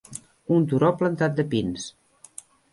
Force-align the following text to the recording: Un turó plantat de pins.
Un 0.55 0.65
turó 0.71 0.89
plantat 1.03 1.37
de 1.43 1.47
pins. 1.53 1.87